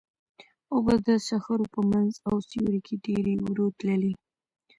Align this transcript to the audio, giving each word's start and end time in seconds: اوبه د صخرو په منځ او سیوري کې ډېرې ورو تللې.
اوبه 0.73 0.95
د 1.05 1.07
صخرو 1.27 1.65
په 1.73 1.81
منځ 1.91 2.11
او 2.27 2.35
سیوري 2.49 2.79
کې 2.87 2.95
ډېرې 3.05 3.33
ورو 3.43 3.67
تللې. 3.79 4.13